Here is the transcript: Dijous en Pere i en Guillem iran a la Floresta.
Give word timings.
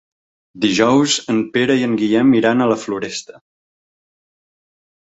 Dijous 0.63 1.17
en 1.35 1.43
Pere 1.57 1.75
i 1.83 1.87
en 1.89 1.93
Guillem 2.01 2.35
iran 2.41 2.65
a 2.65 2.71
la 2.73 2.79
Floresta. 2.87 3.39